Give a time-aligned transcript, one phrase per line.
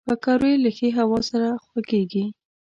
[0.07, 2.25] پکورې له ښې هوا سره خوږېږي